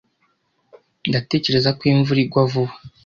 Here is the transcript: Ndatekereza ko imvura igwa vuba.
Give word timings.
Ndatekereza 1.09 1.69
ko 1.77 1.83
imvura 1.91 2.19
igwa 2.25 2.43
vuba. 2.51 2.73